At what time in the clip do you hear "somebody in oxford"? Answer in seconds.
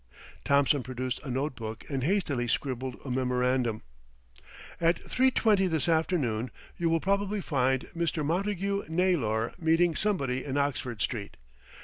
9.95-11.03